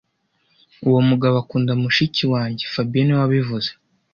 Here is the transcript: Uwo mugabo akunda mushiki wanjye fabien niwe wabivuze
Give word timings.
Uwo 0.87 0.99
mugabo 1.09 1.35
akunda 1.43 1.71
mushiki 1.81 2.23
wanjye 2.33 2.63
fabien 2.73 3.03
niwe 3.05 3.19
wabivuze 3.21 3.69